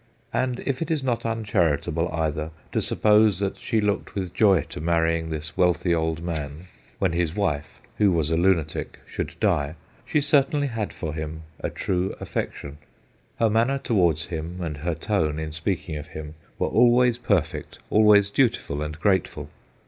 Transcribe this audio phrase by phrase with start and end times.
[0.33, 4.61] And if it is not uncharitable, either, to suppose that she looked with joy I
[4.61, 6.61] to marrying this wealthy old man
[6.97, 8.37] when his 214 THE GHOSTS OF PICCADILLY wife, who was a
[8.81, 12.79] lunatic, should die, she cer tainly had for him a true affection.
[13.37, 18.31] Her manner towards him and her tone in speaking of him were always perfect, always
[18.31, 19.49] dutiful and grateful.